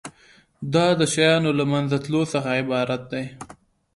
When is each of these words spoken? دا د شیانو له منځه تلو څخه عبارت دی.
دا 0.73 0.87
د 0.99 1.01
شیانو 1.13 1.51
له 1.59 1.65
منځه 1.71 1.97
تلو 2.03 2.21
څخه 2.33 2.49
عبارت 2.61 3.01
دی. 3.11 3.25